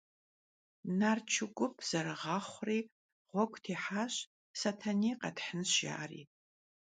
[0.99, 2.79] Nart şşu gup şşesri
[3.29, 4.13] ğuegu têhaş:–
[4.59, 6.21] Setenêy khethınş,– jjari.